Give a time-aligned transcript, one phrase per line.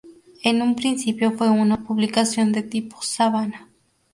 [0.43, 3.69] En un principio fue una publicación de tipo sábana.